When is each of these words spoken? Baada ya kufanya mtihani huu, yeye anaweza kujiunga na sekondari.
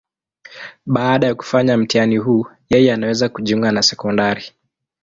Baada 0.85 1.27
ya 1.27 1.35
kufanya 1.35 1.77
mtihani 1.77 2.17
huu, 2.17 2.45
yeye 2.69 2.93
anaweza 2.93 3.29
kujiunga 3.29 3.71
na 3.71 3.81
sekondari. 3.83 4.43